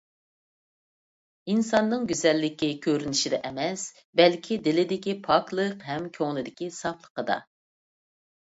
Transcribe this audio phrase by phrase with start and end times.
[1.53, 3.85] ئىنساننىڭ گۈزەللىكى كۆرۈنۈشىدە ئەمەس،
[4.21, 7.41] بەلكى دىلىدىكى پاكلىق ھەم كۆڭلىدىكى ساپلىقىدا.